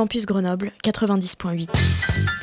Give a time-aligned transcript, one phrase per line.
[0.00, 0.72] Campus Grenoble
[1.06, 2.39] 90.8.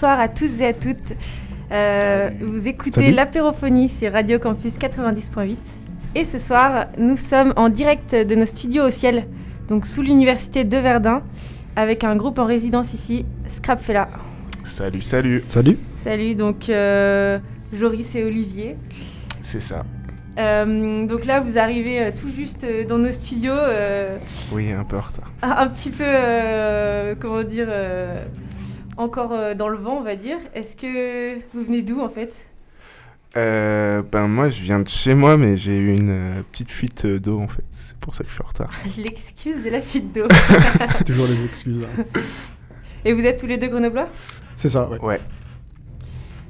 [0.00, 1.16] Bonsoir à tous et à toutes.
[1.72, 3.16] Euh, vous écoutez Salut.
[3.16, 5.56] l'apérophonie sur Radio Campus 90.8.
[6.14, 9.26] Et ce soir, nous sommes en direct de nos studios au ciel,
[9.68, 11.24] donc sous l'université de Verdun,
[11.74, 14.08] avec un groupe en résidence ici, Scrapfella.
[14.62, 15.42] Salut, salut.
[15.48, 15.76] Salut.
[15.96, 17.40] Salut, donc euh,
[17.72, 18.76] Joris et Olivier.
[19.42, 19.84] C'est ça.
[20.38, 24.16] Euh, donc là, vous arrivez euh, tout juste euh, dans nos studios, euh,
[24.52, 25.32] Oui, un peu en retard.
[25.42, 28.22] un un petit peu, euh, comment dire, euh,
[28.98, 30.38] encore euh, dans le vent, on va dire.
[30.54, 32.34] Est-ce que vous venez d'où en fait?
[33.36, 37.04] Euh, ben moi, je viens de chez moi, mais j'ai eu une euh, petite fuite
[37.04, 37.64] euh, d'eau en fait.
[37.70, 38.70] C'est pour ça que je suis en retard.
[38.96, 40.26] L'excuse de la fuite d'eau.
[41.06, 41.84] Toujours les excuses.
[41.84, 42.04] hein.
[43.04, 44.08] Et vous êtes tous les deux grenoblois?
[44.56, 44.98] C'est ça, ouais.
[45.00, 45.20] Ouais.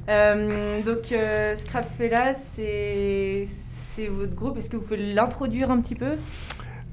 [0.08, 4.56] Euh, Donc euh, Scrapfella, c'est c'est votre groupe.
[4.56, 6.12] Est-ce que vous pouvez l'introduire un petit peu?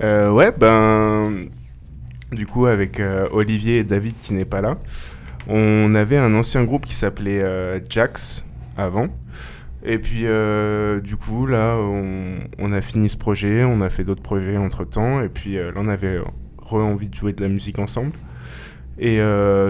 [0.04, 1.32] Euh, ouais, ben
[2.32, 4.78] du coup avec euh, Olivier et David qui n'est pas là,
[5.48, 8.44] on avait un ancien groupe qui s'appelait euh, Jax
[8.78, 9.08] avant.
[9.84, 14.04] Et puis euh, du coup là, on, on a fini ce projet, on a fait
[14.04, 16.20] d'autres projets entre temps, et puis euh, là on avait
[16.58, 18.14] re envie de jouer de la musique ensemble.
[18.98, 19.20] Et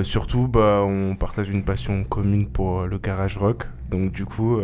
[0.03, 3.63] surtout, bah, on partage une passion commune pour le garage rock.
[3.89, 4.59] Donc du coup,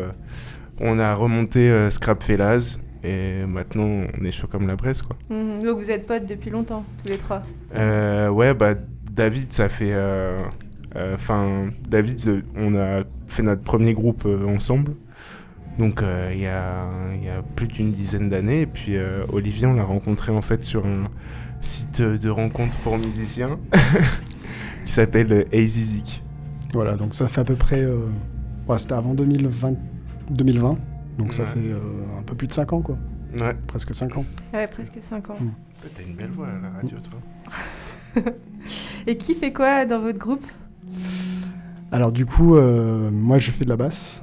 [0.80, 5.16] on a remonté Scrap Fellas et maintenant on est chaud comme la braise quoi.
[5.32, 5.64] Mhm.
[5.64, 7.42] Donc vous êtes potes depuis longtemps, tous les trois?
[7.76, 8.76] Euh, ouais, bah
[9.12, 9.96] David, ça fait.
[10.96, 14.94] Enfin, David, euh, on a fait notre premier groupe euh, ensemble.
[15.80, 16.86] Donc euh, il y, a,
[17.16, 18.62] il y a plus d'une dizaine d'années.
[18.62, 21.08] Et puis euh, Olivier, on l'a rencontré en fait sur un
[21.62, 23.58] site de rencontre pour musiciens
[24.86, 26.24] qui s'appelle euh, Easy Zik.
[26.74, 27.82] Voilà, donc ça fait à peu près.
[27.82, 28.08] euh,
[28.68, 29.76] ouais, C'était avant 2020,
[30.30, 30.78] 2020
[31.18, 31.78] donc ça fait euh,
[32.18, 32.98] un peu plus de 5 ans, quoi.
[33.38, 33.54] Ouais.
[33.68, 34.26] Presque 5 ans.
[34.54, 35.36] Ouais, presque 5 ans.
[35.40, 35.50] Mm.
[35.96, 38.24] T'as une belle voix à la radio, toi.
[39.08, 40.46] Et qui fait quoi dans votre groupe?
[41.92, 44.22] Alors, du coup, euh, moi je fais de la basse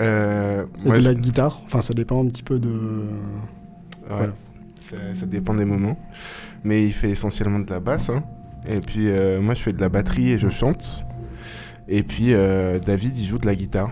[0.00, 1.60] Euh, et moi, de je- la guitare.
[1.64, 2.68] Enfin, ça dépend un petit peu de.
[2.68, 4.32] Ouais, Voilà.
[4.80, 5.98] ça, ça dépend des moments.
[6.64, 8.10] Mais il fait essentiellement de la basse.
[8.10, 8.22] hein.
[8.68, 11.04] Et puis euh, moi, je fais de la batterie et je chante.
[11.88, 13.90] Et puis euh, David, il joue de la guitare.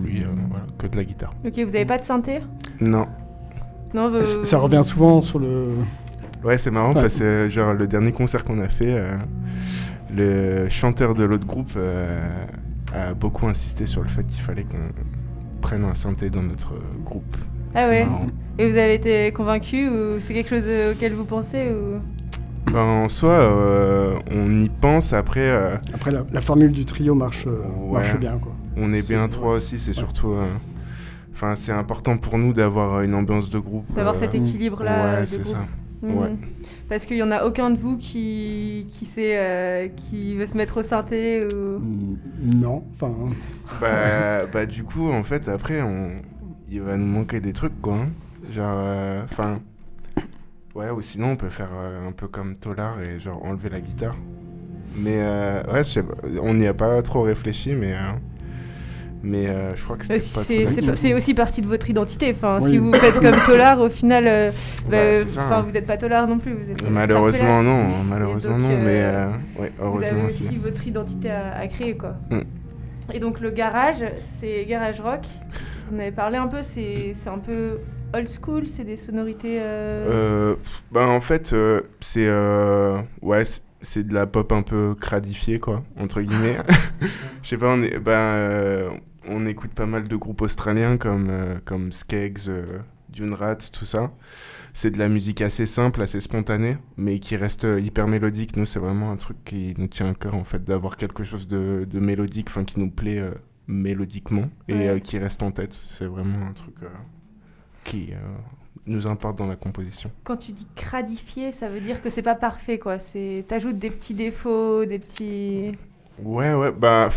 [0.00, 1.34] Lui, euh, voilà, que de la guitare.
[1.44, 2.38] Ok, vous avez pas de synthé?
[2.80, 3.06] Non.
[3.92, 5.70] Non, vous- Ça revient souvent sur le.
[6.44, 7.00] Ouais, c'est marrant Ouais.
[7.02, 9.16] parce que genre le dernier concert qu'on a fait, euh,
[10.14, 12.20] le chanteur de l'autre groupe euh,
[12.94, 14.90] a beaucoup insisté sur le fait qu'il fallait qu'on
[15.60, 16.72] prenne un synthé dans notre
[17.04, 17.36] groupe.
[17.74, 18.04] Ah ouais.
[18.04, 18.26] marrant.
[18.58, 22.00] Et vous avez été convaincu ou c'est quelque chose euh, auquel vous pensez ou...
[22.72, 25.12] Ben, en soi, euh, on y pense.
[25.12, 28.00] Après, euh, Après, la, la formule du trio marche, euh, Ouais.
[28.00, 28.52] marche bien, quoi.
[28.76, 29.78] on est bien trois aussi.
[29.78, 30.46] C'est surtout, euh,
[31.32, 33.86] enfin, c'est important pour nous d'avoir une ambiance de groupe.
[33.94, 35.60] D'avoir euh, cet équilibre-là Ouais, c'est ça.
[36.02, 36.16] Mhm.
[36.18, 36.30] Ouais.
[36.90, 40.56] Parce qu'il y en a aucun de vous qui, qui, sait, euh, qui veut se
[40.56, 41.78] mettre au synthé ou...
[41.78, 42.16] Mm,
[42.60, 43.14] Non, enfin.
[43.80, 46.16] bah, bah, du coup, en fait, après, on...
[46.68, 47.94] il va nous manquer des trucs, quoi.
[47.94, 48.08] hein.
[48.52, 49.60] Genre, euh, enfin.
[50.74, 53.80] ouais, ou sinon, on peut faire euh, un peu comme Tolar et genre enlever la
[53.80, 54.16] guitare.
[54.96, 55.82] Mais, euh, ouais,
[56.42, 57.94] on n'y a pas trop réfléchi, mais.
[59.24, 62.32] Euh, mais euh, je crois que Euh, c'était pas C'est aussi partie de votre identité.
[62.34, 62.70] Enfin, Oui.
[62.70, 64.50] Si vous faites comme Tolar, au final, euh,
[64.90, 65.64] bah, ça, enfin, hein.
[65.66, 66.52] vous n'êtes pas Tolar non plus.
[66.54, 67.62] Vous êtes Malheureusement, Scrapfella.
[67.62, 67.84] non.
[68.08, 68.74] Malheureusement, donc, non.
[68.74, 69.28] euh, Mais, euh,
[69.62, 70.46] ouais, Vous heureusement avez aussi.
[70.46, 72.14] aussi votre identité à, à créer, quoi.
[72.30, 72.40] Mm.
[73.12, 75.22] Et donc le garage, c'est garage rock.
[75.86, 76.62] Vous en avez parlé un peu.
[76.62, 77.78] C'est c'est un peu
[78.14, 78.68] old school.
[78.68, 79.58] C'est des sonorités.
[79.60, 80.56] euh, Euh,
[80.92, 85.58] bah, en fait, euh, c'est euh, ouais, c'est- c'est de la pop un peu cradifiée,
[85.58, 86.58] quoi, entre guillemets.
[87.42, 88.90] Je sais pas, on, est, bah, euh,
[89.28, 92.78] on écoute pas mal de groupes australiens comme, euh, comme Skeggs, euh,
[93.10, 94.12] Dune Rats, tout ça.
[94.72, 98.56] C'est de la musique assez simple, assez spontanée, mais qui reste euh, hyper mélodique.
[98.56, 101.48] Nous, c'est vraiment un truc qui nous tient à cœur, en fait, d'avoir quelque chose
[101.48, 103.32] de, de mélodique, enfin, qui nous plaît euh,
[103.66, 105.00] mélodiquement et Ouais.
[105.00, 105.72] qui reste en tête.
[105.74, 106.76] C'est vraiment un truc
[107.84, 108.10] qui
[108.86, 110.10] nous importe dans la composition.
[110.24, 112.98] Quand tu dis cradifié, ça veut dire que c'est pas parfait, quoi.
[112.98, 115.72] C'est t'ajoutes des petits défauts, des petits.
[116.24, 117.08] Ouais, ouais, bah,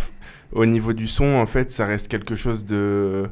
[0.51, 3.29] au niveau du son, en fait, ça reste quelque chose de.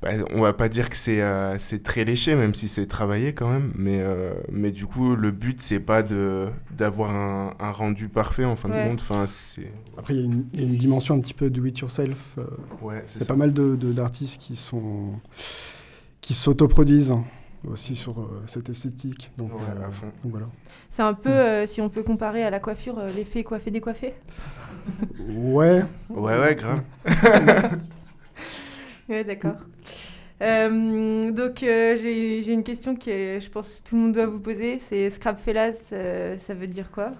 [0.00, 3.32] Bah, on va pas dire que c'est euh, c'est très léché, même si c'est travaillé
[3.34, 7.70] quand même, mais, euh, mais du coup, le but, c'est pas de d'avoir un, un
[7.72, 8.84] rendu parfait en fin Ouais.
[8.84, 9.00] de compte.
[9.00, 9.72] Enfin, c'est.
[9.96, 11.76] Après, il y, a une- il y a une dimension un petit peu do it
[11.80, 12.34] yourself.
[12.38, 12.44] euh,
[12.80, 13.32] Ouais, Il c'est y a ça.
[13.32, 15.14] pas mal de- de- d'artistes qui sont
[16.20, 17.24] qui s'autoproduisent hein,
[17.66, 19.30] aussi sur euh, cette esthétique.
[19.38, 20.12] Donc, Ouais, euh, à fond.
[20.22, 20.46] donc voilà.
[20.90, 24.14] C'est un peu, euh, si on peut comparer à la coiffure, euh, l'effet coiffé décoiffé?
[25.18, 25.84] Ouais.
[26.14, 26.82] Ouais, ouais, grave.
[29.08, 29.56] Ouais, d'accord.
[30.42, 34.12] Euh, donc euh, j'ai j'ai une question qui est, je pense, que tout le monde
[34.14, 34.78] doit vous poser.
[34.78, 37.12] C'est Scrapfellas, euh, ça veut dire quoi?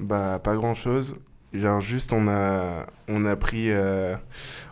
[0.00, 1.16] Bah, pas grand chose.
[1.52, 3.70] Genre, juste, on a, on a pris.
[3.70, 4.16] euh,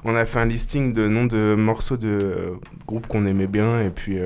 [0.04, 2.50] on a fait un listing de noms de morceaux de euh,
[2.86, 4.18] groupes qu'on aimait bien, et puis.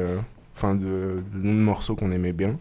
[0.57, 2.59] Enfin, de, de noms de morceaux qu'on aimait bien.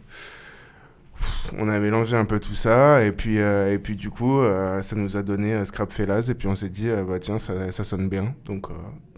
[1.18, 4.40] Pff, On a mélangé un peu tout ça, et puis, euh, et puis du coup,
[4.40, 7.72] euh, ça nous a donné euh, Scrapfellas, et puis on s'est dit, bah tiens, ça,
[7.72, 8.34] ça sonne bien.
[8.45, 8.68] Donc,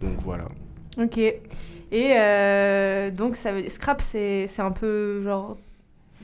[0.01, 0.45] donc voilà.
[0.98, 1.18] Ok.
[1.92, 5.57] Et donc ça veut scrap, c'est un peu genre,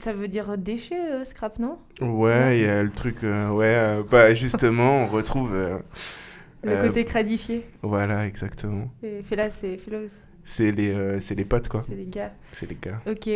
[0.01, 1.77] ça veut dire déchet, euh, scrap, non?
[2.01, 3.23] Ouais, il y a le truc.
[3.23, 5.55] euh, ouais, euh, bah justement, on retrouve.
[6.63, 7.65] Le côté cradifié.
[7.81, 8.89] Voilà, exactement.
[9.01, 10.07] Et Fellas, c'est Fellows.
[10.45, 11.81] C'est les, euh, c'est les potes, quoi.
[11.81, 12.33] C'est les gars.
[12.51, 13.01] C'est les gars.
[13.09, 13.29] Ok.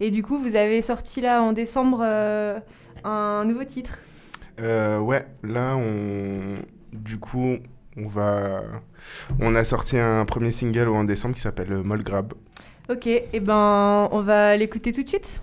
[0.00, 2.58] Et du coup, vous avez sorti là en décembre euh,
[3.04, 3.98] un nouveau titre.
[4.60, 6.56] Euh, ouais, là, on...
[6.92, 7.56] du coup,
[7.96, 8.62] on va...
[9.40, 12.34] On a sorti un premier single en décembre qui s'appelle euh, Moll Grab.
[12.88, 15.42] Ok, et ben on va l'écouter tout de suite.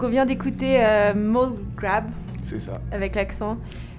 [0.00, 2.04] Donc on vient d'écouter euh, Mole Grab.
[2.42, 2.80] C'est ça.
[2.90, 3.58] Avec l'accent.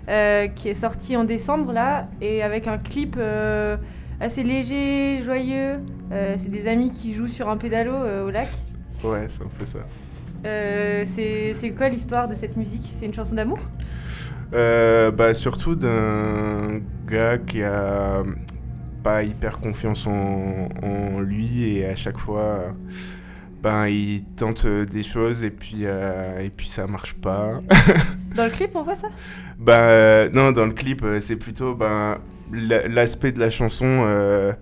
[0.09, 2.07] Euh, qui est sorti en décembre là.
[2.21, 3.77] Et avec un clip euh,
[4.19, 5.77] assez léger, joyeux.
[6.09, 7.93] c'est des amis qui jouent sur un pédalo
[8.25, 8.47] au lac.
[9.03, 9.85] Ouais, c'est un peu ça.
[10.43, 12.91] c'est quoi l'histoire de cette musique?
[12.99, 13.59] C'est une chanson d'amour?
[14.51, 18.23] Bah, Surtout d'un gars qui a
[19.03, 22.73] pas hyper confiance en, en, lui et à chaque fois
[23.61, 27.61] ben, il tente euh, des choses et puis, euh, et puis ça marche pas.
[28.35, 29.09] dans le clip, on voit ça?
[29.59, 32.17] Ben euh, non, dans le clip, c'est plutôt ben,
[32.51, 34.55] l'aspect de la chanson.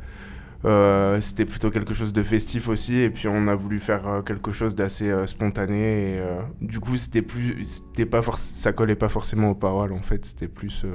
[1.22, 4.76] c'était plutôt quelque chose de festif aussi et puis on a voulu faire quelque chose
[4.76, 6.22] d'assez spontané et
[6.60, 10.50] du coup c'était plus c'était pas ça collait pas forcément aux paroles en fait c'était
[10.50, 10.86] plus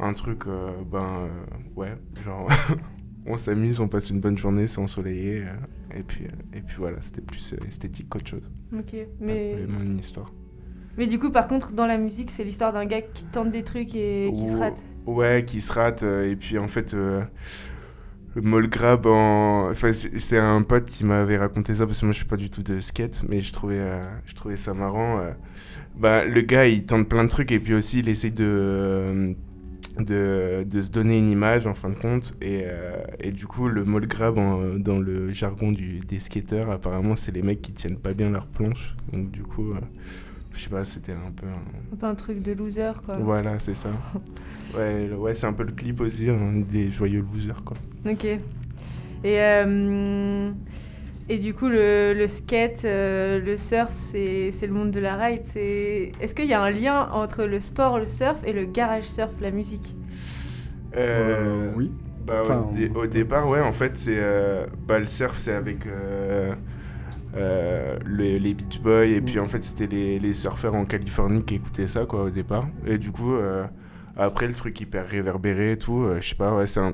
[0.00, 0.44] un truc
[0.90, 1.28] ben
[1.76, 1.94] ouais
[2.24, 2.48] genre
[3.26, 5.42] on s'amuse, on passe une bonne journée, c'est ensoleillé.
[5.42, 8.50] Euh, et, puis, euh, et puis voilà, c'était plus euh, esthétique qu'autre chose.
[8.76, 9.54] Ok, mais.
[9.54, 10.32] Vraiment une histoire.
[10.96, 13.64] Mais du coup, par contre, dans la musique, c'est l'histoire d'un gars qui tente des
[13.64, 14.84] trucs et qui se rate.
[15.06, 16.04] Ouais, qui se rate.
[16.04, 17.26] et puis en fait, le
[18.36, 19.70] Molgrab, en...
[19.70, 22.48] enfin, c'est un pote qui m'avait raconté ça parce que moi je suis pas du
[22.48, 23.82] tout de skate, mais je trouvais,
[24.24, 25.20] je trouvais ça marrant.
[25.96, 29.34] bah, le gars, il tente plein de trucs et puis aussi il essaye de
[29.98, 32.34] de, de, se donner une image en fin de compte.
[32.40, 34.36] Et, euh, et du coup, le mall grab
[34.78, 38.46] dans le jargon du, des skateurs, apparemment, c'est les mecs qui tiennent pas bien leur
[38.46, 38.96] planche.
[39.12, 39.80] Donc, du coup, euh,
[40.52, 41.46] je sais pas, c'était un peu.
[41.46, 41.96] Un...
[41.96, 43.16] peu un truc de loser, quoi.
[43.18, 43.90] Voilà, c'est ça.
[44.76, 47.76] ouais, ouais c'est un peu le clip aussi, hein, des joyeux losers, quoi.
[48.06, 48.24] Ok.
[48.24, 48.38] Et.
[49.24, 50.50] Euh,
[51.28, 55.42] et du coup, le, le skate, euh, le surf, c'est le monde de la ride.
[55.54, 59.32] Est-ce qu'il y a un lien entre le sport, le surf et le garage surf,
[59.40, 59.96] la musique?
[60.96, 61.90] Euh, Oui.
[62.26, 62.42] Bah,
[62.94, 65.80] au, départ, ouais, en fait, c'est euh, bah, le surf, c'est avec
[67.34, 69.06] les Beach Boys.
[69.06, 72.30] Et puis, en fait, c'était les, les, surfeurs en Californie qui écoutaient ça, quoi, au
[72.30, 72.66] départ.
[72.86, 73.34] Et du coup,
[74.16, 76.92] après, le truc hyper réverbéré et tout, je sais pas, ouais, c'est un.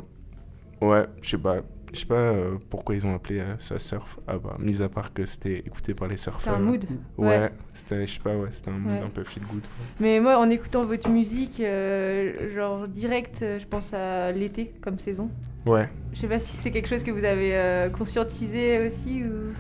[0.80, 4.18] Ouais, je sais pas je sais pas euh, pourquoi ils ont appelé euh, ça surf.
[4.26, 6.40] Ah bah, mis à part que c'était écouté par les surfeurs.
[6.40, 6.84] C'était un mood.
[7.18, 9.62] Ouais, c'était, je sais pas, ouais, c'était un mood un peu feel good.
[10.00, 15.30] Mais moi, en écoutant votre musique, euh, genre direct, je pense à l'été comme saison.
[15.66, 15.88] Ouais.
[16.12, 19.52] Je sais pas si c'est quelque chose que vous avez conscientisé aussi ou.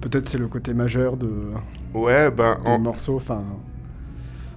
[0.00, 1.52] Peut-être c'est le côté majeur de.
[1.94, 2.58] Ouais, ben.
[2.64, 2.78] En...
[2.78, 3.42] morceau, enfin.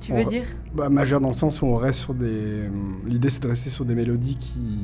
[0.02, 0.46] Tu veux dire?
[0.74, 2.64] Bah, Majeur dans le sens où on reste sur des.
[3.06, 4.80] L'idée c'est de rester sur des mélodies qui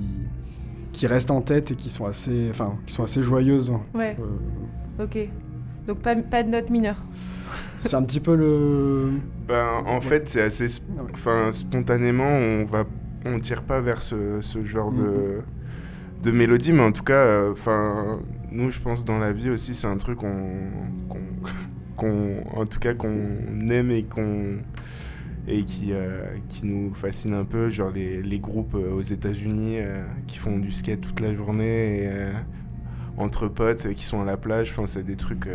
[0.97, 3.71] qui restent en tête et qui sont assez, enfin, qui sont assez joyeuses.
[3.93, 4.17] Ouais.
[4.19, 5.29] Euh, ok.
[5.85, 7.03] Donc pas, pas de notes mineures.
[7.77, 9.11] c'est un petit peu le.
[9.47, 10.65] Ben, en fait, c'est assez,
[10.97, 12.83] ah enfin, spontanément, on va,
[13.25, 16.23] on tire pas vers ce, ce genre de, mm-hmm.
[16.23, 18.19] de mélodie, mais en tout cas, euh, enfin,
[18.51, 20.71] nous, je pense dans la vie aussi, c'est un truc qu'on,
[22.55, 24.57] en tout cas, qu'on aime et qu'on
[25.47, 29.77] et qui, euh, qui nous fascine un peu, genre les, les groupes euh, aux États-Unis
[29.79, 32.09] euh, qui font du skate toute la journée et,
[33.17, 34.71] entre potes qui sont à la plage.
[34.71, 35.49] Enfin, c'est des trucs,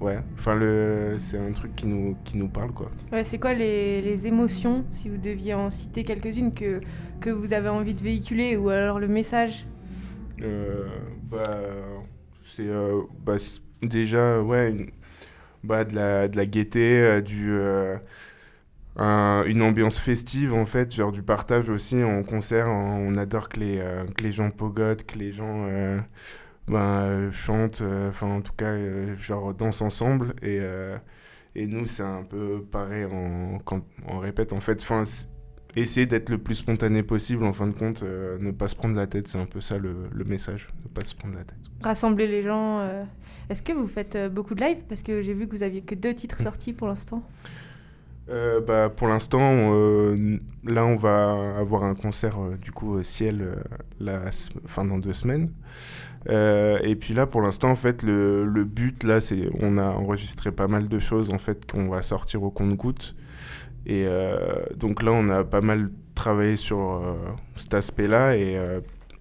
[0.00, 0.18] ouais.
[0.34, 2.90] Enfin, le, c'est un truc qui nous, qui nous parle, quoi.
[3.12, 6.80] Ouais, c'est quoi les, les, émotions, si vous deviez en citer quelques-unes, que,
[7.20, 9.66] que vous avez envie de véhiculer, ou alors le message?
[11.30, 11.60] Bah,
[12.44, 12.66] c'est
[13.24, 13.36] bah,
[13.82, 14.92] déjà, ouais,
[15.62, 17.56] bah, de, la, de la gaieté, du
[18.98, 22.68] une ambiance festive en fait, genre du partage aussi en concert.
[22.68, 25.98] On adore que les, euh, que les gens pogotent, que les gens euh,
[26.68, 28.74] ben, euh, chantent, enfin en tout cas,
[29.16, 30.34] genre dansent ensemble.
[30.42, 30.60] Et,
[31.54, 34.80] et nous, c'est un peu pareil, en, quand on répète en fait.
[34.80, 35.04] Enfin,
[35.74, 39.06] essayer d'être le plus spontané possible, en fin de compte, ne pas se prendre la
[39.06, 41.58] tête, c'est un peu ça le, le, message, ne pas se prendre la tête.
[41.82, 42.82] Rassembler les gens.
[43.50, 44.84] Est-ce que vous faites beaucoup de live?
[44.88, 47.22] Parce que j'ai vu que vous aviez que deux titres sortis pour l'instant.
[48.28, 50.16] Euh, bah, pour l'instant, euh,
[50.64, 53.56] là, on va avoir un concert euh, du coup au ciel
[54.66, 55.52] fin dans deux semaines.
[56.28, 60.66] Et puis là, pour l'instant, en fait, le, but là, c'est on a enregistré pas
[60.66, 63.14] mal de choses en fait qu'on va sortir au compte-goutte.
[63.86, 64.06] Et
[64.76, 67.16] donc là, on a pas mal travaillé sur
[67.54, 68.56] cet aspect-là et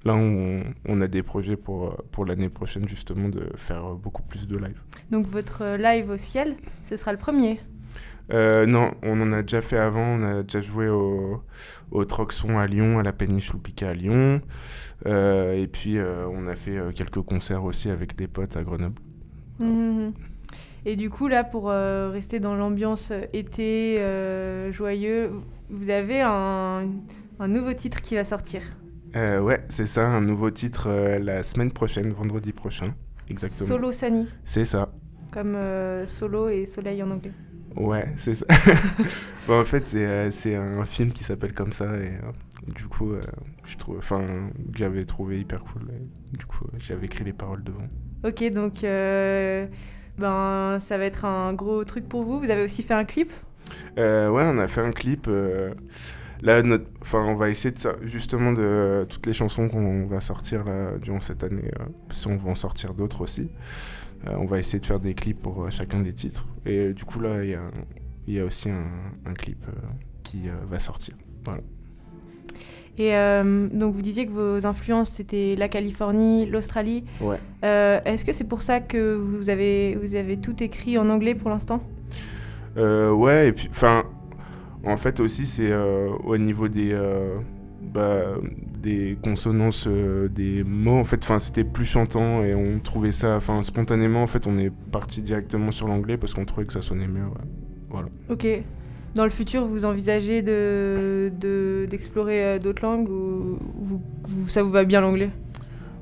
[0.04, 4.48] là, on, on a des projets pour, pour l'année prochaine justement de faire beaucoup plus
[4.48, 4.82] de live.
[5.12, 7.60] Donc votre live au ciel, ce sera le premier.
[8.34, 10.02] Euh, non, on en a déjà fait avant.
[10.04, 11.44] On a déjà joué au,
[11.92, 14.42] au Troxon à Lyon, à la Péninsule Piquet à Lyon.
[15.06, 19.00] Euh, et puis, euh, on a fait quelques concerts aussi avec des potes à Grenoble.
[19.60, 20.14] Mhm.
[20.88, 24.00] Et du coup, là, pour rester dans l'ambiance été,
[24.72, 25.32] joyeux,
[25.70, 26.88] vous avez un,
[27.40, 28.62] un nouveau titre qui va sortir.
[29.16, 30.90] Ouais, c'est ça, un nouveau titre
[31.20, 32.94] la semaine prochaine, vendredi prochain.
[33.30, 33.68] Exactement.
[33.68, 34.92] Solo Sunny, C'est ça.
[35.32, 35.58] comme
[36.06, 37.32] solo et soleil en anglais.
[37.76, 38.46] Ouais, c'est ça.
[39.48, 41.86] Bon, en fait, c'est euh, c'est un film qui s'appelle comme ça.
[41.98, 42.32] Et euh,
[42.76, 43.22] du coup, euh,
[43.66, 44.22] je trouve, enfin,
[44.72, 45.84] que j'avais trouvé hyper cool.
[45.92, 47.88] Et du coup, j'avais écrit les paroles devant.
[48.24, 48.82] Ok, donc
[50.18, 52.40] ben, ça va être un gros truc pour vous.
[52.40, 53.32] Vous avez aussi fait un clip?
[54.00, 55.28] Euh, ouais, on a fait un clip.
[55.28, 55.74] euh,
[56.42, 60.64] là, notre, enfin, on va essayer de justement de toutes les chansons qu'on va sortir
[60.64, 61.72] là durant cette année.
[62.12, 63.50] si on va en sortir d'autres aussi,
[64.26, 66.46] on va essayer de faire des clips pour euh, chacun des titres.
[66.66, 67.62] Et euh, du coup là, il y a,
[68.28, 68.86] il y a aussi un,
[69.26, 69.72] un clip euh,
[70.24, 71.16] qui euh, va sortir.
[71.44, 71.62] Voilà.
[72.98, 77.04] Et euh, donc vous disiez que vos influences c'était la Californie, l'Australie.
[77.20, 77.40] Ouais.
[77.64, 81.36] Euh, Est-ce que c'est pour ça que vous avez, vous avez tout écrit en anglais
[81.36, 81.84] pour l'instant?
[82.78, 84.04] Euh, ouais, et puis, enfin,
[84.86, 87.38] en fait aussi, c'est euh, au niveau des, euh,
[87.96, 88.36] bah,
[88.84, 91.00] des consonances euh, des mots.
[91.00, 94.56] En fait, enfin, c'était plus chantant et on trouvait ça, enfin, spontanément, en fait, on
[94.58, 97.24] est parti directement sur l'anglais parce qu'on trouvait que ça sonnait mieux.
[97.26, 97.46] ouais.
[97.90, 98.08] Voilà.
[98.30, 98.46] Ok.
[99.16, 104.62] Dans le futur, vous envisagez de de- d'explorer euh, d'autres langues ou vous, vous- ça
[104.62, 105.30] vous va bien l'anglais?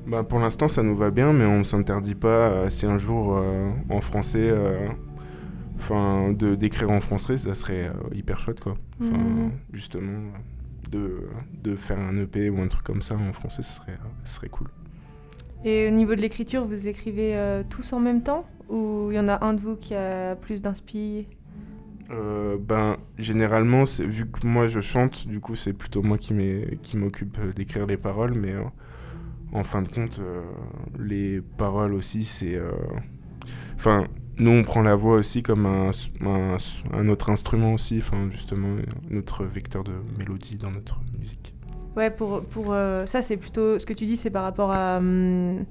[0.06, 3.36] Bah, pour l'instant, ça nous va bien, mais on s'interdit pas euh, si un jour
[3.38, 4.52] euh, en français,
[5.76, 8.74] enfin, de d'écrire en français, ça serait hyper chouette, quoi.
[9.00, 9.50] Enfin, Mhm.
[9.72, 10.18] justement,
[10.90, 11.28] de,
[11.62, 14.36] de faire un EP ou un truc comme ça en français, ce serait, euh, ce
[14.36, 14.68] serait cool.
[15.64, 18.46] Et au niveau de l'écriture, vous écrivez euh, tous en même temps?
[18.68, 21.26] Ou il y en a un de vous qui a plus d'inspi?
[22.10, 26.34] Euh, ben, généralement, vu que moi je chante, du coup, c'est plutôt moi qui
[26.96, 28.62] m'occupe d'écrire les paroles, mais euh,
[29.52, 30.20] en fin de compte,
[30.98, 32.60] les paroles aussi, c'est.
[33.74, 34.06] Enfin,
[34.38, 35.90] nous, on prend la voix aussi comme un,
[36.92, 38.76] un autre instrument aussi, enfin, justement,
[39.10, 41.54] notre vecteur de mélodie dans notre musique.
[41.96, 44.96] Ouais, pour, pour euh, ça, c'est plutôt ce que tu dis, c'est par rapport à,
[44.98, 45.64] hum,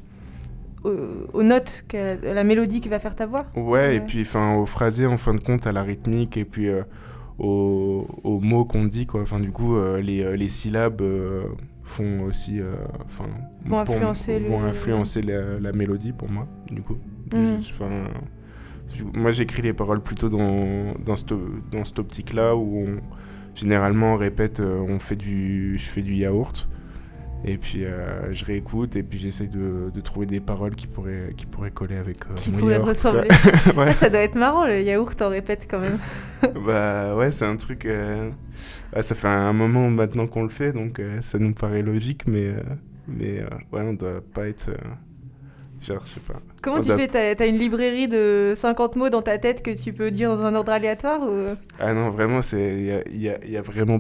[0.84, 0.90] aux,
[1.34, 3.46] aux notes, que la, la mélodie qui va faire ta voix.
[3.56, 6.70] Ouais, et puis enfin au phrasé en fin de compte, à la rythmique et puis
[6.70, 6.84] euh,
[7.40, 9.22] aux, aux mots qu'on dit quoi.
[9.22, 11.02] Enfin du coup euh, les, les syllabes
[11.84, 12.60] font aussi
[13.06, 13.26] enfin
[13.66, 16.98] Vont pour- influencer le- vont influencer la, la mélodie pour moi du coup.
[17.34, 18.20] Enfin, coup,
[19.14, 21.34] moi j'écris les paroles plutôt dans dans cette
[21.72, 23.02] dans cette optique là où on-
[23.56, 26.70] généralement on répète euh, on fait du je fais du yaourt.
[27.46, 31.34] Et puis euh, je réécoute et puis j'essaie de, de trouver des paroles qui pourraient,
[31.36, 32.94] qui pourraient coller avec euh, Qui mon yaourt, quoi.
[32.94, 33.28] ressembler.
[33.76, 33.88] Ouais.
[33.90, 36.00] Ah, ça doit être marrant, le yaourt en répète quand même.
[36.66, 37.86] Bah ouais, c'est un truc.
[37.86, 38.30] euh,
[38.94, 42.54] ah, ça fait un moment maintenant qu'on le fait, donc ça nous paraît logique, mais,
[43.10, 43.42] mais
[43.74, 44.70] ouais, on doit pas être.
[45.86, 46.40] Genre, je sais pas.
[46.62, 47.08] Comment tu fais?
[47.36, 50.56] T'as une librairie de 50 mots dans ta tête que tu peux dire dans un
[50.56, 51.56] ordre aléatoire ou...
[51.80, 54.00] Ah non, vraiment, c'est il y a, il y a- il y a vraiment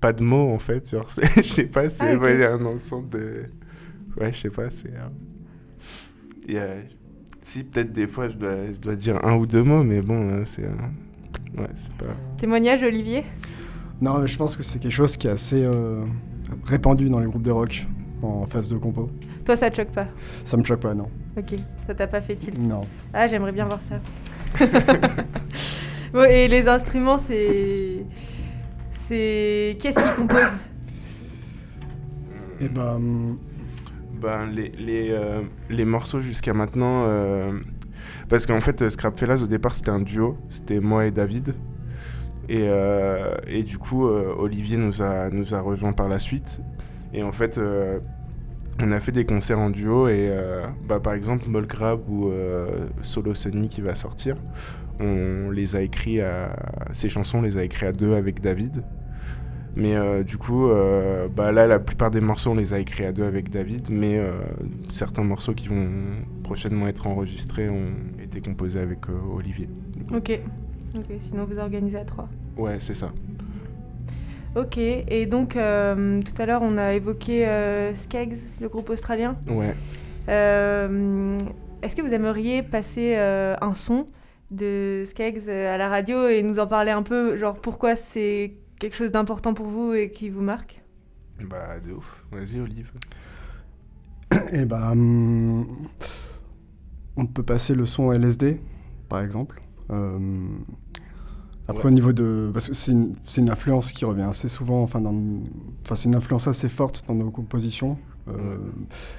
[0.00, 0.90] pas de mots en fait.
[0.90, 1.06] Genre,
[1.36, 3.44] je sais pas, c'est Ah, ouais, un ensemble de.
[4.18, 4.88] Ouais, je sais pas, c'est.
[4.88, 5.08] euh,
[6.46, 6.76] il y a-
[7.44, 10.30] Si, peut-être des fois, je dois, je dois dire un ou deux mots, mais bon,
[10.30, 10.64] euh, c'est.
[10.64, 10.70] euh,
[11.56, 12.04] Ouais, c'est pas.
[12.36, 13.24] Témoignage, Olivier?
[14.00, 16.04] Non, mais je pense que c'est quelque chose qui est assez euh,
[16.64, 17.86] répandu dans les groupes de rock
[18.22, 19.10] en phase de compo.
[19.48, 20.06] Toi, ça te choque pas
[20.44, 21.06] Ça me choque pas, non.
[21.34, 21.54] Ok,
[21.86, 22.58] ça t'a pas fait tilt.
[22.68, 22.82] Non.
[23.14, 23.98] Ah, j'aimerais bien voir ça.
[26.12, 28.04] bon, et les instruments, c'est.
[28.90, 29.78] C'est.
[29.80, 30.52] Qu'est-ce qui compose
[32.60, 33.38] Et ben, hum,
[34.20, 37.04] Ben, les, les, euh, les morceaux jusqu'à maintenant.
[37.06, 37.50] euh,
[38.28, 40.36] parce qu'en fait, euh, Scrap Fellas, au départ, c'était un duo.
[40.50, 41.54] C'était moi et David.
[42.50, 46.60] Et, euh, et du coup, euh, Olivier nous a, nous a rejoint par la suite.
[47.14, 48.00] Et en fait, euh,
[48.80, 50.08] on a fait des concerts en duo.
[50.08, 54.36] Et euh, bah, par exemple, Molgrab ou euh, Solo Sunny qui va sortir,
[55.00, 56.56] on les a écrits à.
[56.92, 58.84] Ces chansons, on les a écrits à deux avec David.
[59.76, 60.68] Mais euh, du coup,
[61.36, 64.20] bah là, la plupart des morceaux, on les a écrits à deux avec David, mais
[64.90, 65.88] certains morceaux qui vont
[66.42, 69.68] prochainement être enregistrés ont été composés avec Olivier.
[70.12, 70.40] Ok.
[70.96, 72.28] Ok, sinon vous organisez à trois.
[72.56, 73.12] Ouais, c'est ça.
[74.56, 79.36] Ok, et donc euh, tout à l'heure on a évoqué euh, Skeggs, le groupe australien.
[79.48, 79.74] Ouais.
[80.28, 81.38] Euh,
[81.82, 84.06] Est-ce que vous aimeriez passer euh, un son
[84.50, 88.96] de Skeggs à la radio et nous en parler un peu, genre pourquoi c'est quelque
[88.96, 90.82] chose d'important pour vous et qui vous marque?
[91.48, 92.24] Bah, de ouf.
[92.32, 92.90] Vas-y, Olive.
[94.52, 95.66] Et bah, hum,
[97.16, 98.60] on peut passer le son LSD,
[99.08, 99.62] par exemple.
[101.68, 101.90] Euh, après, Ouais.
[101.90, 102.50] au niveau de.
[102.52, 105.14] Parce que c'est une, c'est une influence qui revient assez souvent, enfin, dans,
[105.84, 107.98] enfin c'est une influence assez forte dans nos compositions.
[108.28, 108.58] Euh,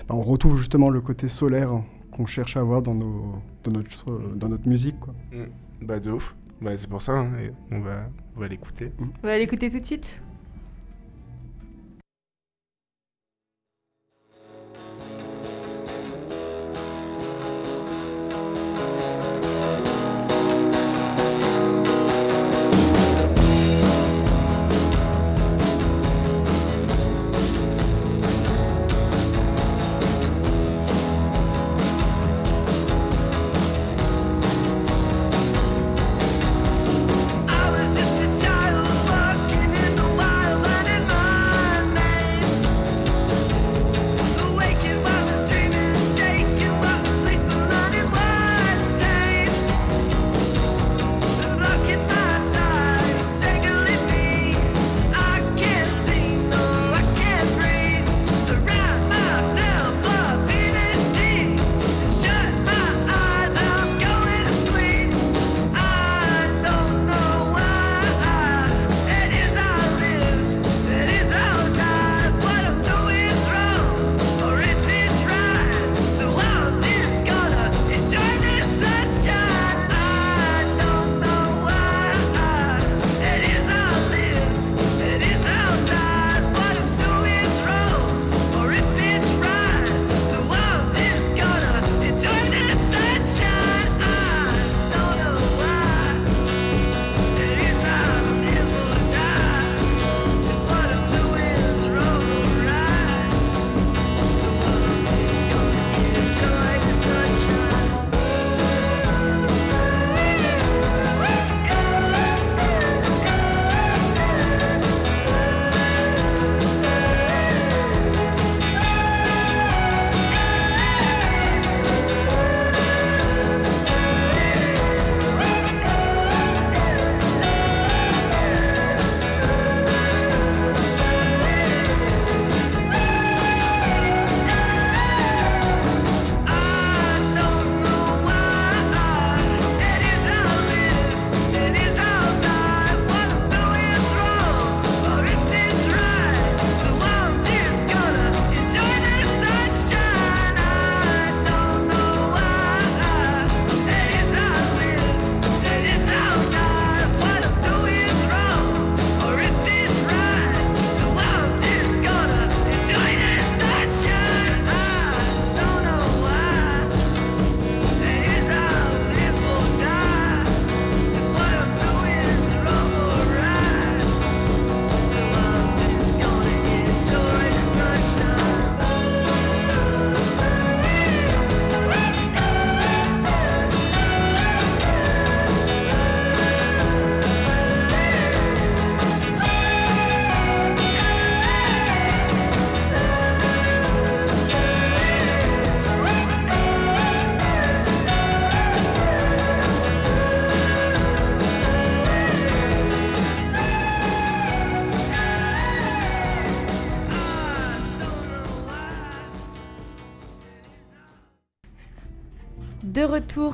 [0.08, 1.72] bah, on retrouve justement le côté solaire
[2.12, 5.00] qu'on cherche à avoir dans, nos, dans, notre, dans notre musique.
[5.00, 5.14] Quoi.
[5.32, 5.86] Mm.
[5.86, 6.36] Bah, de ouf.
[6.62, 7.30] Bah, c'est pour ça, hein,
[7.72, 8.92] on va, on va l'écouter.
[9.24, 10.22] On va l'écouter tout de suite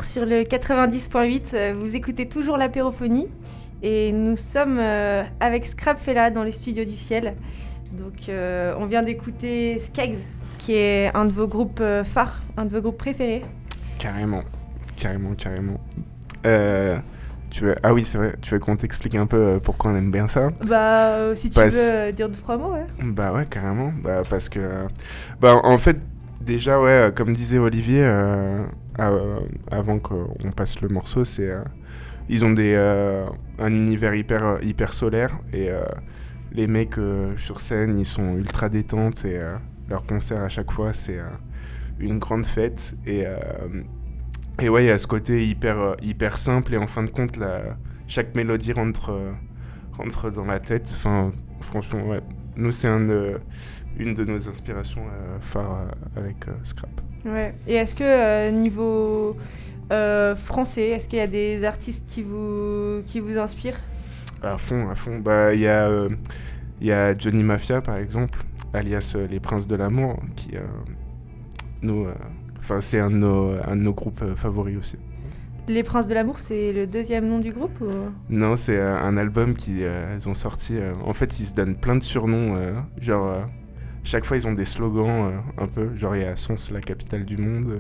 [0.04, 3.28] Sur le 90.8, euh, vous écoutez toujours l'apérophonie
[3.82, 7.36] et nous sommes euh, avec Scrap Fella dans les studios du ciel.
[7.98, 10.18] Donc euh, on vient d'écouter Skeggs
[10.58, 13.44] qui est un de vos groupes phares, un de vos groupes préférés.
[14.00, 14.44] Carrément.
[14.98, 15.80] Carrément, carrément.
[16.46, 16.98] Euh,
[17.50, 17.76] tu veux...
[17.84, 18.36] Ah oui, c'est vrai.
[18.42, 20.50] Tu veux qu'on t'explique un peu pourquoi on aime bien ça?
[20.68, 22.86] Bah euh, si tu Parce- veux dire deux trois mots, ouais.
[23.02, 23.92] Bah ouais, carrément.
[24.04, 24.60] Bah parce que...
[25.42, 25.98] Bah en fait,
[26.42, 28.04] déjà, ouais, comme disait Olivier,
[28.98, 31.50] avant qu'on passe le morceau, c'est...
[31.50, 31.64] euh,
[32.28, 33.26] ils ont des, euh,
[33.60, 35.84] un univers hyper, euh, hyper solaire et euh,
[36.52, 39.56] les mecs euh, sur scène, ils sont ultra détentes et euh,
[39.90, 41.30] leur concert à chaque fois, c'est euh,
[42.00, 42.96] une grande fête.
[43.06, 43.38] Et, euh,
[44.60, 47.12] et ouais, il y a ce côté hyper, euh, hyper simple et en fin de
[47.12, 47.38] compte,
[48.08, 49.32] chaque mélodie rentre, euh,
[49.94, 50.90] rentre dans la tête.
[50.94, 52.16] Enfin, franchement.
[52.58, 53.06] Nous, c'est un,
[53.98, 57.05] une de nos inspirations euh, phares euh, avec euh, Scrap.
[57.26, 57.54] Ouais.
[57.68, 59.36] Et est-ce que euh, niveau
[59.92, 63.80] euh, français, est-ce qu'il y a des artistes qui vous, qui vous inspirent?
[64.44, 65.20] À fond, à fond.
[65.20, 66.10] Bah, il y, a, euh,
[66.82, 68.40] y a Johnny Mafia, par exemple,
[68.74, 70.52] alias euh, Les Princes de l'Amour, qui,
[71.82, 72.08] nous,
[72.80, 74.98] c'est un, de nos- un de nos groupes favoris aussi.
[75.68, 77.88] Les Princes de l'amour, c'est le deuxième nom du groupe ou...
[78.30, 79.90] Non, c'est un album qu'ils
[80.28, 80.78] ont sorti.
[81.04, 82.56] en fait, ils se donnent plein de surnoms.
[83.02, 83.48] genre,
[84.06, 85.94] chaque fois, ils ont des slogans euh, un peu.
[85.96, 87.72] Genre, il y a Sens, la capitale du monde.
[87.72, 87.80] euh,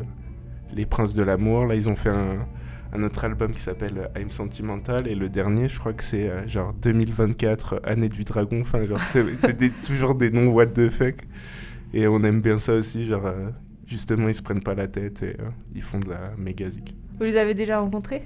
[0.73, 1.65] Les Princes de l'amour.
[1.65, 2.45] Là, ils ont fait un,
[2.93, 5.07] un autre album qui s'appelle euh, I'm Sentimental.
[5.07, 8.61] Et le dernier, je crois que c'est euh, genre 2024, euh, année du dragon.
[8.61, 11.15] Enfin, genre, c'est toujours des noms what the fuck.
[11.93, 13.07] Et on aime bien ça aussi.
[13.07, 13.49] Genre, euh,
[13.85, 16.95] justement, ils se prennent pas la tête et euh, ils font de la méga zik.
[17.19, 18.23] Vous les avez déjà rencontrés?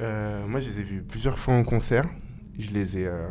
[0.00, 2.04] Euh, moi, je les ai vus plusieurs fois en concert.
[2.58, 3.28] Je les ai euh,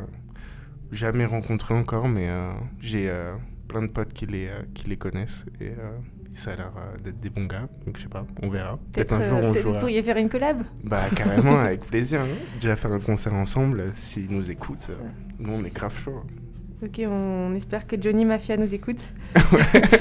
[0.91, 3.33] jamais rencontrés encore, mais euh, j'ai euh,
[3.69, 5.97] plein de potes qui les, euh, qui les connaissent et euh,
[6.33, 7.69] ça a l'air euh, d'être des bons gars.
[7.85, 8.77] Donc, je sais pas, on verra.
[8.93, 9.79] Peut-être un jour on peut-être vous jouera.
[9.79, 12.21] pourriez faire une collab Bah, carrément, avec plaisir.
[12.21, 12.27] hein.
[12.59, 14.91] Déjà faire un concert ensemble, s'ils nous écoutent,
[15.39, 16.21] nous on est grave chaud.
[16.81, 19.01] Ok, on espère que Johnny Mafia nous écoute.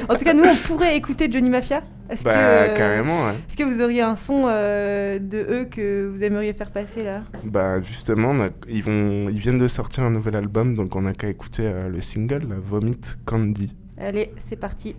[0.08, 1.82] en tout cas, nous, on pourrait écouter Johnny Mafia.
[2.08, 3.32] Est-ce Bah, que, euh, carrément, ouais.
[3.48, 7.22] Est-ce que vous auriez un son euh, de eux que vous aimeriez faire passer là?
[7.44, 11.14] Bah, justement, a- ils, vont, ils viennent de sortir un nouvel album, donc on a
[11.14, 13.74] qu'à écouter euh, le single, là, Vomit Candy.
[14.00, 14.94] Allez, c'est parti.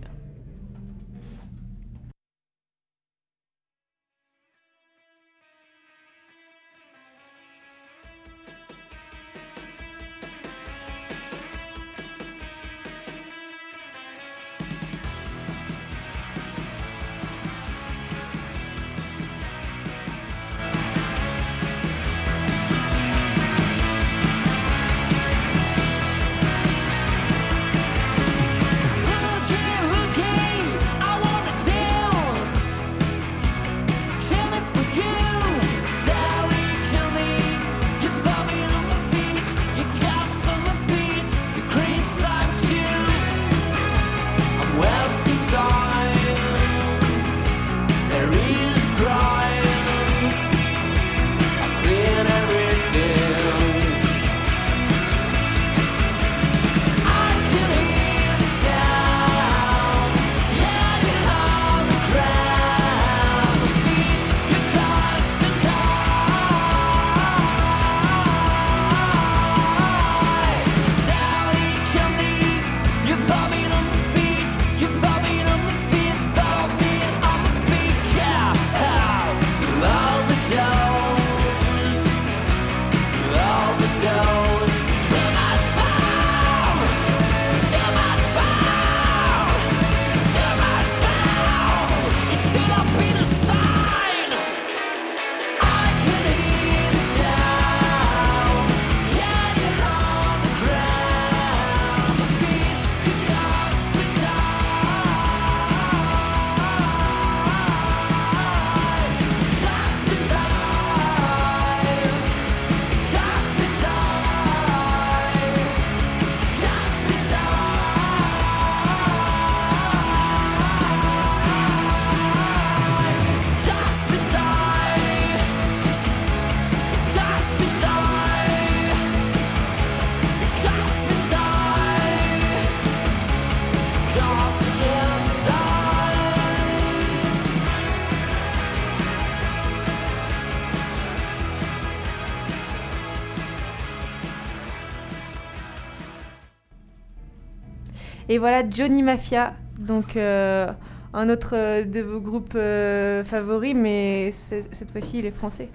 [148.30, 150.68] Et voilà Johnny Mafia, donc euh,
[151.12, 155.68] un autre euh, de vos groupes euh, favoris, mais cette fois-ci il est français.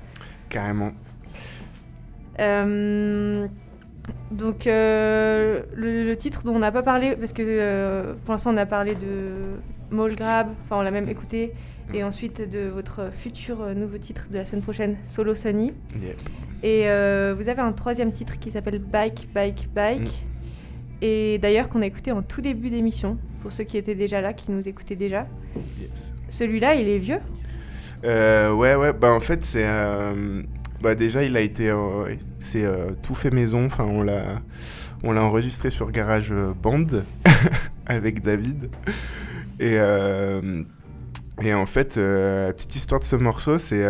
[0.48, 0.94] Carrément.
[2.40, 3.46] Euh,
[4.32, 8.66] donc le, le titre dont on n'a pas parlé, parce que pour l'instant on a
[8.66, 9.58] parlé de
[9.92, 11.52] Mole Grab, enfin on l'a même écouté,
[11.94, 15.74] et ensuite de votre futur nouveau titre de la semaine prochaine, Solo Sunny.
[16.64, 20.26] Et vous avez un troisième titre qui s'appelle Bike, Bike, Bike.
[21.02, 24.34] Et d'ailleurs qu'on a écouté en tout début d'émission, pour ceux qui étaient déjà là,
[24.34, 25.28] qui nous écoutaient déjà.
[25.80, 26.14] Yes.
[26.30, 27.20] Celui-là, il est vieux?
[28.04, 29.66] Euh, ouais, ouais, bah en fait, c'est.
[29.66, 30.42] euh,
[30.82, 31.70] bah déjà, il a été.
[31.70, 33.66] euh, c'est euh, tout fait maison.
[33.66, 34.42] Enfin, on l'a,
[35.04, 36.86] on l'a enregistré sur Garage Band
[37.86, 38.70] avec David.
[39.60, 39.78] Et,
[41.42, 43.84] et en fait, la petite histoire de ce morceau, c'est.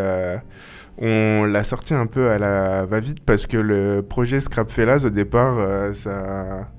[0.97, 5.09] On l'a sorti un peu à la va-vite parce que le projet Scrap Fellas, au
[5.09, 6.69] départ, euh, ça.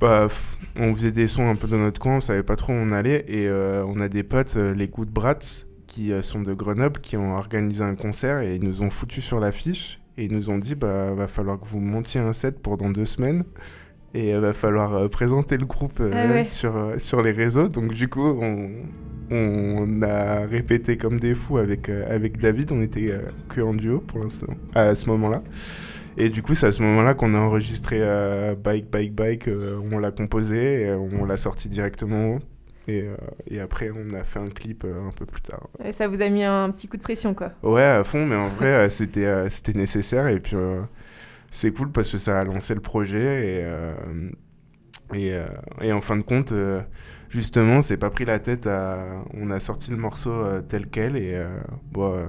[0.00, 0.28] Bah,
[0.78, 2.90] on faisait des sons un peu dans notre coin, on savait pas trop où on
[2.90, 3.24] allait.
[3.28, 7.00] Et euh, on a des potes, euh, les Good Brats, qui euh, sont de Grenoble,
[7.00, 10.00] qui ont organisé un concert et ils nous ont foutu sur l'affiche.
[10.16, 12.90] Et ils nous ont dit bah, va falloir que vous montiez un set pour dans
[12.90, 13.44] deux semaines.
[14.14, 16.44] Et il va falloir présenter le groupe Ah ouais.
[16.44, 17.68] sur, sur les réseaux.
[17.68, 18.70] Donc, du coup, on,
[19.30, 22.72] on a répété comme des fous avec, avec David.
[22.72, 23.14] On était
[23.48, 25.44] que en duo pour l'instant, à ce moment-là.
[26.16, 29.48] Et du coup, c'est à ce moment-là qu'on a enregistré euh, Bike, Bike, Bike.
[29.48, 32.38] euh, on l'a composé, et on l'a sorti directement.
[32.88, 35.68] Et, euh, et après, on a fait un clip euh, un peu plus tard.
[35.84, 37.50] Et ça vous a mis un petit coup de pression, quoi.
[37.62, 40.26] Ouais, à fond, mais en vrai, euh, c'était euh, c'était nécessaire.
[40.28, 40.80] Et puis, euh,
[41.50, 43.58] c'est cool parce que ça a lancé le projet.
[43.58, 43.88] Et, euh,
[45.14, 45.46] et, euh,
[45.82, 46.80] et en fin de compte, euh,
[47.28, 49.22] justement, c'est pas pris la tête à.
[49.34, 51.16] On a sorti le morceau euh, tel quel.
[51.16, 51.48] Et euh,
[51.92, 52.24] bon, euh,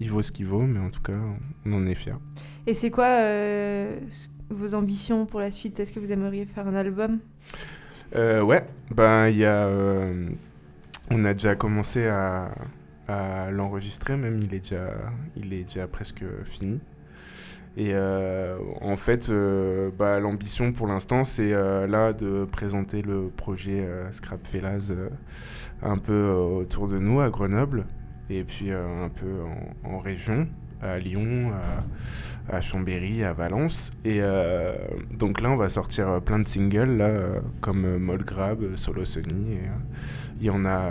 [0.00, 1.18] il vaut ce qu'il vaut, mais en tout cas,
[1.66, 2.12] on en est fiers.
[2.66, 3.98] Et c'est quoi euh,
[4.50, 5.78] vos ambitions pour la suite?
[5.80, 7.18] Est-ce que vous aimeriez faire un album?
[8.14, 10.28] Euh, ouais, ben il y a, euh,
[11.10, 12.54] on a déjà commencé à,
[13.08, 14.94] à l'enregistrer, même il est déjà,
[15.36, 16.80] il est déjà presque fini.
[17.74, 19.32] Et euh, en fait,
[19.98, 25.08] bah, l'ambition pour l'instant, c'est là de présenter le projet Scrap Fellas euh,
[25.80, 27.86] un peu autour de nous à Grenoble
[28.30, 29.40] et puis euh, un peu
[29.84, 30.46] en, en région,
[30.80, 31.50] à Lyon,
[32.48, 33.92] à, à Chambéry, à Valence.
[34.04, 34.74] Et euh,
[35.16, 37.10] donc là, on va sortir euh, plein de singles, là,
[37.60, 39.58] comme Moll Grab, euh, Solo Sony.
[40.40, 40.82] Il y en a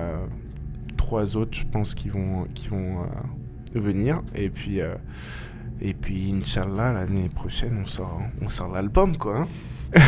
[0.98, 3.06] trois autres, je pense, qui vont, qui vont
[3.76, 4.22] venir.
[4.34, 4.80] Et puis,
[5.82, 9.40] et puis Inch'Allah, l'année prochaine, on sort, on sort l'album, quoi.
[9.40, 9.48] hein.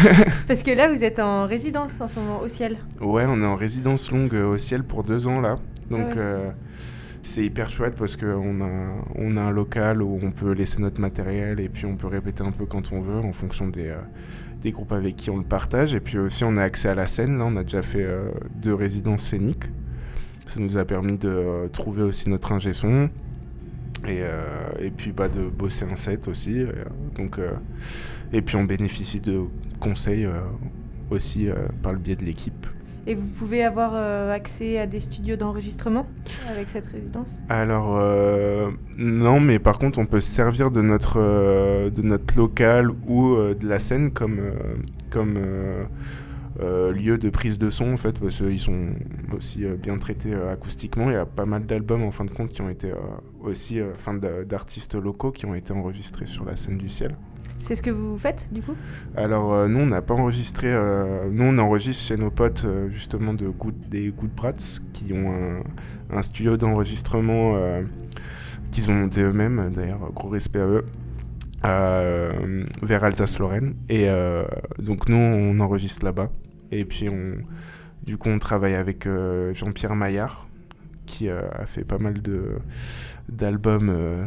[0.47, 2.77] Parce que là, vous êtes en résidence en ce moment, au ciel.
[3.01, 5.57] Ouais, on est en résidence longue au ciel pour deux ans là.
[5.89, 6.13] Donc Ah ouais.
[6.17, 6.49] euh,
[7.23, 8.69] c'est hyper chouette parce qu'on a,
[9.15, 12.43] on a un local où on peut laisser notre matériel et puis on peut répéter
[12.43, 15.93] un peu quand on veut en fonction des, euh, groupes avec qui on le partage.
[15.93, 17.37] Et puis aussi on a accès à la scène.
[17.37, 19.65] Là, on a déjà fait euh, deux résidences scéniques.
[20.47, 23.09] Ça nous a permis de euh, trouver aussi notre ingé son.
[24.05, 26.65] Et, puis bah, de bosser un set aussi.
[27.15, 27.39] donc,
[28.33, 29.43] et puis on bénéficie de
[29.79, 30.27] conseils
[31.09, 31.47] aussi
[31.81, 32.67] par le biais de l'équipe.
[33.05, 36.05] Et vous pouvez avoir euh, accès à des studios d'enregistrement
[36.49, 37.37] avec cette résidence?
[37.49, 42.37] Alors euh, non, mais par contre on peut se servir de notre euh, de notre
[42.37, 44.39] local ou de la scène comme
[45.09, 45.33] comme
[46.95, 48.89] lieu de prise de son en fait parce qu'ils sont
[49.35, 51.09] aussi bien traités acoustiquement.
[51.09, 52.91] Il y a pas mal d'albums en fin de compte qui ont été
[53.41, 57.15] aussi enfin d'a- d'artistes locaux qui ont été enregistrés sur la scène du ciel.
[57.63, 58.75] C'est ce que vous faites, du coup?
[59.15, 62.89] Alors euh, nous on n'a pas enregistré, euh, nous on enregistre chez nos potes euh,
[62.89, 65.63] justement de Good, des Good Brats qui ont
[66.11, 67.57] un, studio d'enregistrement
[68.69, 70.85] qu'ils ont monté eux-mêmes, d'ailleurs gros respect à eux,
[72.81, 73.75] vers Alsace-Lorraine.
[73.87, 74.07] Et
[74.77, 76.29] donc nous on enregistre là-bas.
[76.71, 77.35] Et puis on,
[78.05, 79.07] du coup on travaille avec
[79.53, 80.47] Jean-Pierre Maillard
[81.05, 82.57] qui euh, a fait pas mal de
[83.29, 84.25] d'albums euh,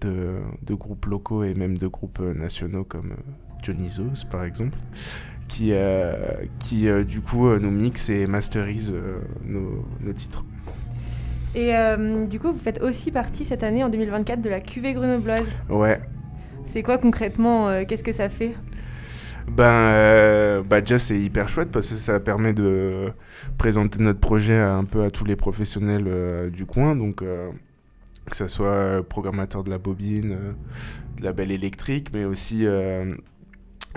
[0.00, 3.14] de, de groupes locaux et même de groupes euh, nationaux comme
[3.62, 4.78] Dionysos par exemple,
[5.48, 5.72] qui,
[6.58, 8.92] qui du coup nous mixe et masterise
[9.44, 10.44] nos, nos titres.
[11.54, 14.94] Et euh, du coup, vous faites aussi partie cette année, en 2024, de la cuvée
[14.94, 15.60] grenobloise.
[15.68, 16.00] Ouais,
[16.64, 18.54] C'est quoi concrètement euh, Qu'est-ce que ça fait?
[19.48, 23.10] Ben euh, bah déjà c'est hyper chouette parce que ça permet de
[23.58, 27.50] présenter notre projet un peu à tous les professionnels euh, du coin, donc euh,
[28.30, 30.36] que ce soit programmateur de la bobine,
[31.18, 32.64] de la belle électrique, mais aussi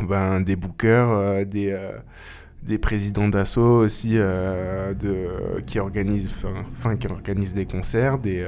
[0.01, 1.77] ben, des bookers, des,
[2.63, 8.47] des présidents d'assaut aussi de, qui, organisent, 'fin- 'fin, qui organisent des concerts, des,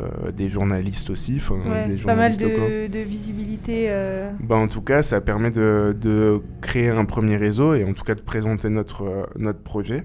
[0.00, 1.40] euh, des journalistes aussi.
[1.50, 3.86] Ouais, des c'est pas mal journalistes de, de visibilité.
[3.88, 7.92] euh, Bah, en tout cas, ça permet de, de créer un premier réseau et en
[7.92, 10.04] tout cas de présenter notre, euh, notre projet.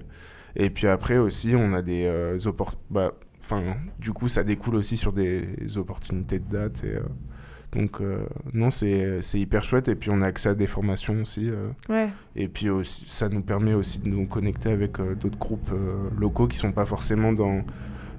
[0.56, 2.38] Et puis après aussi, on a des euh.
[2.90, 3.62] Bah, Enfin,
[4.00, 6.82] du coup, ça découle aussi sur des opportunités de date.
[6.82, 6.98] Et,
[7.78, 8.00] donc,
[8.52, 9.86] non, c'est hyper chouette.
[9.86, 11.50] Et puis, on a accès à des formations aussi.
[11.88, 12.08] Ouais.
[12.34, 15.70] et puis, aussi, ça nous permet aussi de nous connecter avec d'autres groupes
[16.18, 17.62] locaux qui sont pas forcément dans,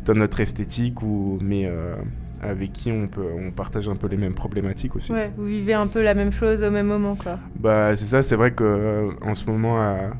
[0.08, 1.96] dans notre esthétique, ou, mais euh,
[2.42, 5.12] avec qui on, peut, on partage un peu les mêmes problématiques aussi.
[5.12, 7.40] ouais, vous vivez un peu la même chose au même moment, quoi.
[7.60, 10.12] Bah, c'est ça, c'est vrai que euh, en ce moment à,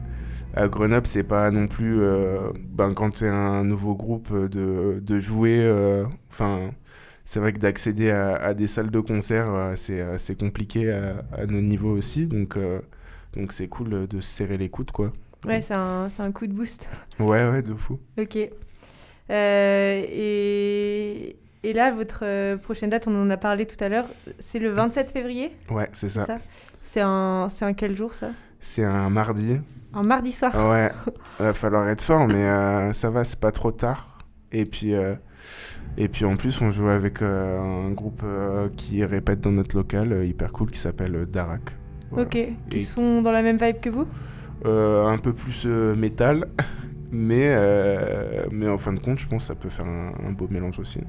[0.56, 5.00] à Grenoble, c'est pas non plus euh, ben, quand tu es un nouveau groupe de,
[5.02, 5.60] de jouer.
[5.62, 6.72] euh, Enfin,
[7.24, 11.46] c'est vrai que d'accéder à, à des salles de concert, euh, c'est compliqué à, à
[11.46, 12.28] nos niveaux aussi.
[12.28, 12.58] Donc,
[13.34, 15.14] donc c'est cool de se serrer les coudes, quoi.
[15.46, 16.90] Ouais, c'est un, un coup de boost.
[17.20, 18.00] Ouais, ouais, de fou.
[18.20, 18.38] Ok.
[19.30, 24.06] Euh, et Et là, votre euh, prochaine date, on en a parlé tout à l'heure,
[24.40, 26.26] c'est le 27 février Ouais, c'est ça.
[26.82, 29.60] C'est un, un quel jour ça C'est un mardi.
[29.94, 30.92] Un mardi soir Ouais,
[31.40, 34.20] va falloir être fort, mais euh, ça va, c'est pas trop tard.
[34.54, 35.16] Et puis, euh,
[35.98, 38.24] et puis en plus, on joue avec euh, un groupe
[38.78, 41.76] qui répète dans notre local, hyper cool, qui s'appelle Darak.
[42.12, 42.26] Voilà.
[42.26, 42.38] Ok,
[42.70, 44.08] qui Et- sont dans la même vibe que vous
[44.66, 46.48] un peu plus métal,
[47.12, 50.32] mais, euh, mais en fin de compte, je pense que ça peut faire un, un
[50.32, 51.02] beau mélange aussi.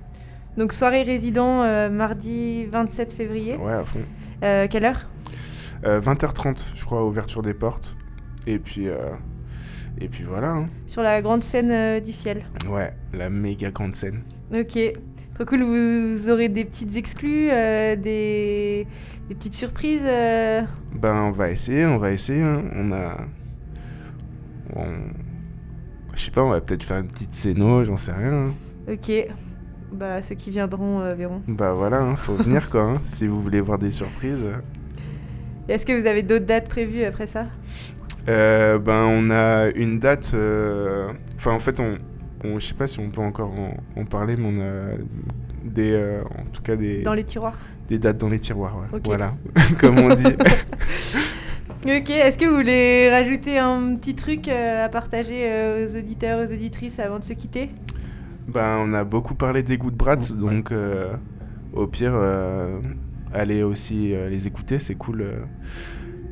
[0.56, 3.56] Donc soirée résident euh, mardi 27 février.
[3.56, 4.00] Ouais, à fond.
[4.42, 5.08] Euh, quelle heure?
[5.84, 7.96] Euh, 20h30, je crois, ouverture des portes.
[8.46, 8.96] Et puis, euh,
[10.00, 10.50] et puis voilà.
[10.52, 10.68] hein.
[10.86, 12.44] Sur la grande scène euh, du ciel.
[12.68, 14.22] Ouais, la méga grande scène.
[14.52, 14.76] Ok,
[15.34, 15.62] trop cool.
[15.62, 18.86] Vous aurez des petites exclus, euh, des...
[19.28, 20.00] des petites surprises.
[20.04, 20.62] euh?
[20.94, 22.42] Ben, on va essayer, on va essayer.
[22.42, 22.62] hein.
[22.74, 23.16] On a.
[24.74, 24.94] On...
[26.18, 28.32] Je sais pas, on va peut-être faire une petite scéno, j'en sais rien.
[28.48, 28.52] hein.
[28.92, 29.12] Ok,
[29.92, 31.42] bah ceux qui viendront euh, verront.
[31.46, 32.82] Bah voilà, hein, faut venir quoi.
[32.82, 34.50] hein, si vous voulez voir des surprises.
[35.68, 37.46] Est-ce que vous avez d'autres dates prévues après ça?
[38.28, 40.32] Euh, ben, on a une date.
[40.34, 41.96] euh, Enfin, en fait, on.
[42.44, 44.96] on- Je sais pas si on peut encore en, en parler, mais on a
[45.64, 45.92] des.
[45.92, 47.02] euh, En tout cas, des.
[47.02, 47.56] Dans les tiroirs?
[47.86, 49.00] Des dates dans les tiroirs, ouais.
[49.04, 49.34] Voilà,
[49.78, 50.24] comme on dit.
[51.84, 56.40] Ok, est-ce que vous voulez rajouter un petit truc euh, à partager euh, aux auditeurs,
[56.40, 57.70] aux auditrices avant de se quitter?
[58.48, 61.14] Ben, on a beaucoup parlé des goûts de Bratz, donc euh,
[61.72, 62.80] au pire, euh,
[63.32, 65.24] allez aussi euh, les écouter, c'est cool.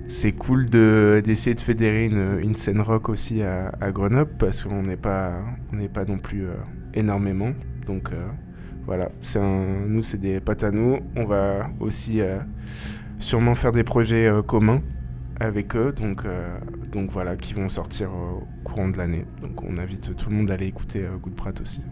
[0.09, 4.63] c'est cool de, d'essayer de fédérer une, une scène rock aussi à, à Grenoble, parce
[4.63, 5.35] qu'on n'est pas,
[5.73, 6.55] on n'est pas non plus euh,
[6.95, 7.53] énormément.
[7.87, 8.27] Donc euh,
[8.85, 10.99] voilà, c'est un, nous c'est des potes à nous.
[11.15, 12.39] On va aussi euh,
[13.21, 14.83] sûrement faire des projets euh, communs
[15.41, 16.59] avec eux, donc, euh,
[16.93, 19.25] donc voilà, qui vont sortir euh, au courant de l'année.
[19.43, 21.83] Donc on invite tout le monde à aller écouter euh, Good Prat aussi.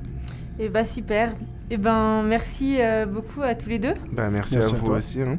[0.58, 1.34] Eh bah super.
[1.70, 4.86] Eh ben merci euh, beaucoup à tous les deux Bah merci, Merci à à vous
[4.86, 4.96] toi.
[4.98, 5.20] aussi.
[5.22, 5.38] hein.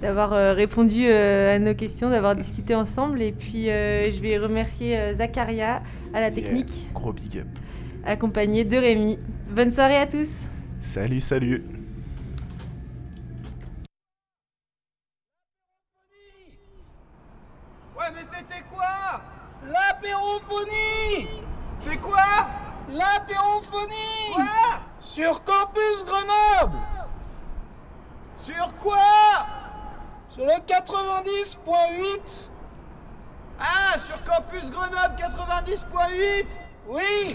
[0.00, 3.20] d'avoir euh, répondu euh, à nos questions, d'avoir discuté ensemble.
[3.22, 5.82] Et puis euh, je vais remercier euh, Zacharia
[6.14, 7.46] à la technique, Yeah, Gros big up.
[8.04, 9.18] accompagné de Rémi.
[9.54, 10.48] Bonne soirée à tous.
[10.80, 11.62] Salut, salut.
[17.96, 19.20] Ouais, mais c'était quoi
[20.52, 21.28] L'apérophonie
[21.80, 22.22] C'est quoi
[22.88, 24.44] L'apérophonie Quoi
[25.00, 26.76] Sur Campus Grenoble
[28.36, 28.96] Sur quoi
[30.30, 32.48] Sur le 90.8
[33.58, 36.46] Ah, sur Campus Grenoble 90.8
[36.88, 37.34] Oui